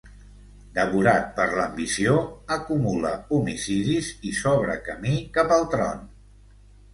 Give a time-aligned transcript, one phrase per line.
[0.77, 2.15] Devorat per l'ambició,
[2.55, 6.03] acumula homicidis i s'obre camí cap al tron.